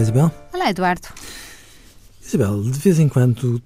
[0.00, 0.30] Isabel.
[0.52, 1.08] Olá, Eduardo.
[2.26, 3.62] Isabel, de vez em quando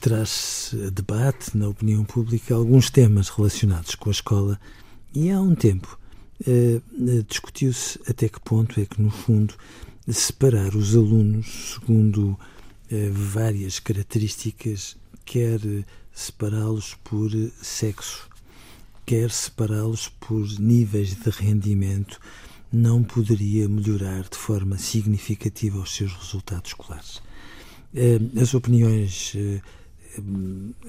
[0.00, 4.60] traz debate na opinião pública alguns temas relacionados com a escola
[5.14, 5.98] e há um tempo
[6.46, 6.80] eh,
[7.28, 9.54] discutiu-se até que ponto é que, no fundo,
[10.08, 12.38] separar os alunos segundo
[12.90, 15.60] eh, várias características, quer
[16.12, 17.30] separá-los por
[17.62, 18.28] sexo,
[19.06, 22.18] quer separá-los por níveis de rendimento,
[22.72, 27.22] não poderia melhorar de forma significativa os seus resultados escolares.
[27.94, 29.60] Eh, as opiniões eh,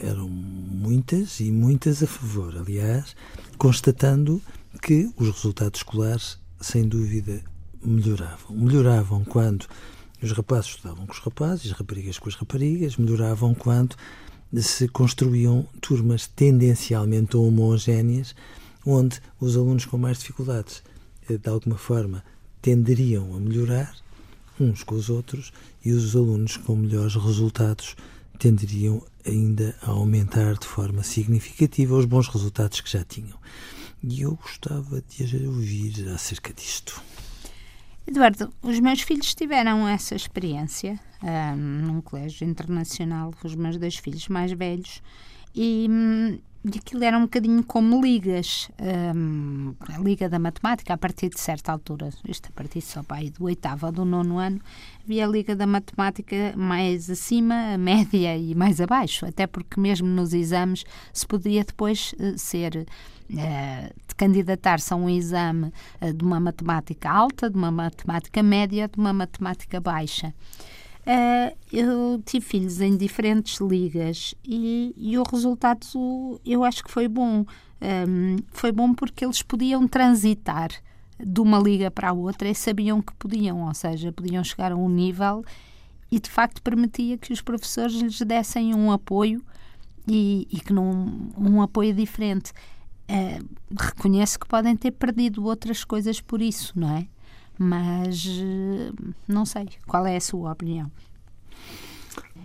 [0.00, 3.16] eram muitas e muitas a favor, aliás,
[3.56, 4.42] constatando
[4.82, 7.42] que os resultados escolares, sem dúvida,
[7.82, 8.56] melhoravam.
[8.56, 9.66] Melhoravam quando
[10.22, 13.96] os rapazes estudavam com os rapazes, as raparigas com as raparigas, melhoravam quando
[14.58, 18.34] se construíam turmas tendencialmente homogéneas,
[18.84, 20.82] onde os alunos com mais dificuldades
[21.38, 22.24] de alguma forma
[22.62, 23.94] tenderiam a melhorar
[24.58, 25.52] uns com os outros
[25.84, 27.96] e os alunos com melhores resultados
[28.38, 33.38] tenderiam ainda a aumentar de forma significativa os bons resultados que já tinham.
[34.02, 37.02] E eu gostava de ouvir acerca disto.
[38.06, 44.26] Eduardo, os meus filhos tiveram essa experiência um, num colégio internacional, os meus dois filhos
[44.28, 45.02] mais velhos,
[45.54, 48.70] e hum, e aquilo era um bocadinho como ligas,
[49.14, 53.30] um, a liga da matemática, a partir de certa altura, isto a partir só pai,
[53.30, 54.60] do oitavo ou do nono ano,
[55.02, 60.34] havia a liga da matemática mais acima, média e mais abaixo, até porque mesmo nos
[60.34, 62.86] exames se podia depois uh, ser
[63.30, 65.72] uh, candidatar-se a um exame
[66.02, 70.34] uh, de uma matemática alta, de uma matemática média, de uma matemática baixa.
[71.00, 75.86] Uh, eu tive filhos em diferentes ligas e, e o resultado
[76.44, 77.44] eu acho que foi bom.
[77.80, 80.70] Um, foi bom porque eles podiam transitar
[81.18, 84.76] de uma liga para a outra e sabiam que podiam, ou seja, podiam chegar a
[84.76, 85.42] um nível
[86.10, 89.42] e de facto permitia que os professores lhes dessem um apoio
[90.06, 92.52] e, e que não um apoio diferente.
[93.08, 93.44] Uh,
[93.78, 97.06] reconheço que podem ter perdido outras coisas por isso, não é?
[97.62, 98.90] Mas eh,
[99.28, 99.68] não sei.
[99.86, 100.90] Qual é a sua opinião?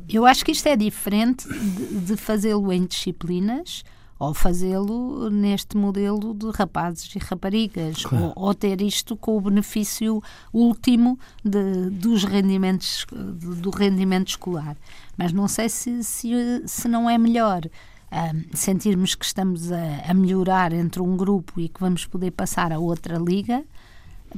[0.10, 3.82] Eu acho que isto é diferente de, de fazê-lo em disciplinas
[4.20, 8.34] ou fazê-lo neste modelo de rapazes e raparigas, claro.
[8.36, 10.22] ou, ou, ter isto com o benefício
[10.52, 14.76] último de, dos rendimentos, de, do rendimento escolar.
[15.18, 16.30] Mas não sei se, se,
[16.66, 21.70] se não é melhor um, sentirmos que estamos a, a melhorar entre um grupo e
[21.70, 23.64] que vamos poder passar a outra liga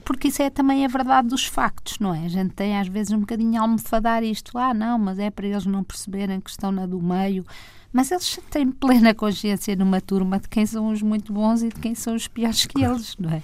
[0.03, 2.25] porque isso é também a verdade dos factos, não é?
[2.25, 5.47] A gente tem às vezes um bocadinho a almofadar isto, ah, não, mas é para
[5.47, 7.45] eles não perceberem que estão na do meio.
[7.91, 11.75] Mas eles têm plena consciência numa turma de quem são os muito bons e de
[11.79, 12.95] quem são os piores que claro.
[12.95, 13.41] eles, não é?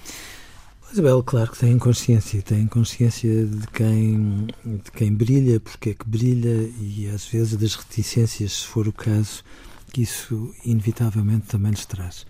[0.91, 6.07] Isabel, claro que têm consciência, têm consciência de quem, de quem brilha, porque é que
[6.07, 9.43] brilha e às vezes das reticências, se for o caso,
[9.91, 12.27] que isso inevitavelmente também lhes traz.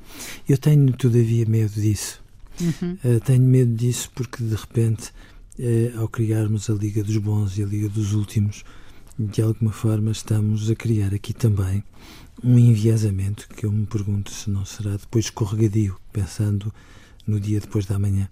[0.47, 2.22] Eu tenho, todavia, medo disso
[2.59, 2.97] Uhum.
[3.03, 5.12] Uh, tenho medo disso porque, de repente,
[5.59, 8.64] uh, ao criarmos a Liga dos Bons e a Liga dos Últimos,
[9.18, 11.84] de alguma forma estamos a criar aqui também
[12.44, 16.74] um enviesamento que eu me pergunto se não será depois escorregadio, pensando
[17.25, 18.28] no dia depois da manhã.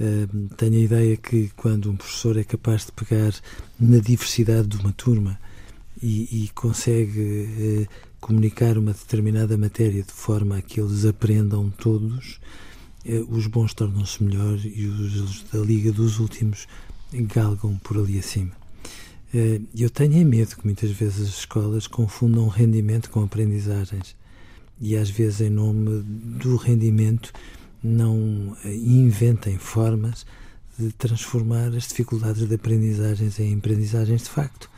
[0.00, 3.34] Uh, tenho a ideia que quando um professor é capaz de pegar
[3.78, 5.38] na diversidade de uma turma
[6.02, 7.86] e, e consegue
[8.20, 12.38] comunicar uma determinada matéria de forma a que eles aprendam todos,
[13.28, 16.66] os bons tornam-se melhores e os da liga dos últimos
[17.12, 18.52] galgam por ali acima.
[19.32, 24.16] Eh, eu tenho medo que muitas vezes as escolas confundam rendimento com aprendizagens
[24.80, 27.32] e às vezes em nome do rendimento
[27.82, 30.26] não eh, inventem formas
[30.78, 34.70] de transformar as dificuldades de aprendizagens em aprendizagens de facto.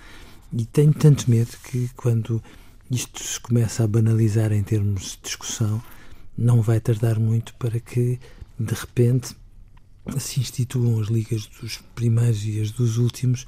[0.52, 2.42] E tenho tanto medo que quando
[2.90, 5.82] isto se começa a banalizar em termos de discussão,
[6.36, 8.18] não vai tardar muito para que,
[8.58, 9.36] de repente,
[10.18, 13.46] se instituam as ligas dos primeiros e as dos últimos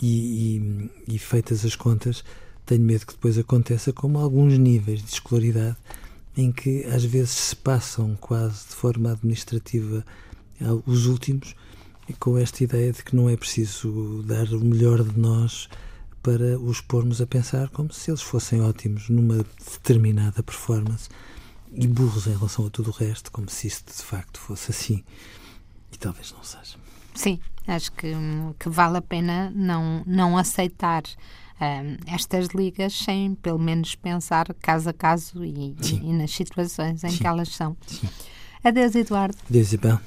[0.00, 2.24] e, e, e, feitas as contas,
[2.64, 5.76] tenho medo que depois aconteça como alguns níveis de escolaridade
[6.36, 10.04] em que às vezes se passam quase de forma administrativa
[10.86, 11.54] os últimos
[12.18, 15.68] com esta ideia de que não é preciso dar o melhor de nós
[16.22, 21.08] para os pormos a pensar como se eles fossem ótimos numa determinada performance
[21.72, 25.04] e burros em relação a tudo o resto, como se isto de facto fosse assim.
[25.92, 26.76] E talvez não seja.
[27.14, 28.12] Sim, acho que,
[28.58, 31.02] que vale a pena não, não aceitar
[31.60, 37.10] um, estas ligas sem pelo menos pensar caso a caso e, e nas situações em
[37.10, 37.18] Sim.
[37.18, 37.76] que elas são.
[37.86, 38.08] Sim.
[38.62, 39.36] Adeus, Eduardo.
[39.48, 40.00] Adeus, Isabel.